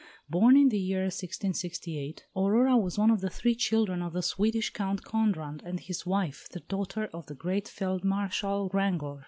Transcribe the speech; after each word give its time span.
Born 0.31 0.57
in 0.57 0.69
the 0.69 0.79
year 0.79 1.01
1668, 1.03 2.25
Aurora 2.35 2.75
was 2.75 2.97
one 2.97 3.11
of 3.11 3.21
three 3.31 3.53
children 3.53 4.01
of 4.01 4.13
the 4.13 4.23
Swedish 4.23 4.71
Count 4.71 5.03
Conrad 5.03 5.61
and 5.63 5.79
his 5.79 6.07
wife, 6.07 6.49
the 6.49 6.61
daughter 6.61 7.07
of 7.13 7.27
the 7.27 7.35
great 7.35 7.67
Field 7.67 8.03
Marshal 8.03 8.71
Wrangel. 8.73 9.19